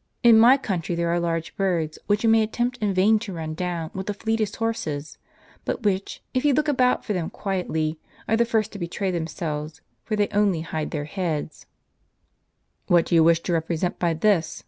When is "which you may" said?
2.06-2.44